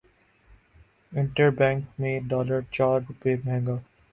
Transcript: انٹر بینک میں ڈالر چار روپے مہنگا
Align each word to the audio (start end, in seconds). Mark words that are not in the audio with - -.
انٹر 1.11 1.49
بینک 1.57 1.99
میں 1.99 2.15
ڈالر 2.29 2.61
چار 2.71 2.99
روپے 3.07 3.35
مہنگا 3.45 3.75